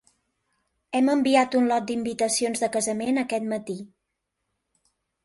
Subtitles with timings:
[0.99, 3.77] Hem enviat un lot d'invitacions de casament aquest matí.